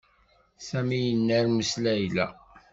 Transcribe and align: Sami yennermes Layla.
Sami 0.67 0.99
yennermes 1.05 1.71
Layla. 1.83 2.27